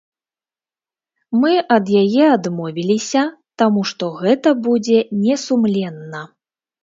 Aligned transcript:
Мы 1.41 1.51
ад 1.75 1.85
яе 2.03 2.23
адмовіліся, 2.37 3.21
таму 3.63 3.83
што 3.91 4.05
гэта 4.21 4.49
будзе 4.69 4.99
не 5.27 5.35
сумленна. 5.45 6.21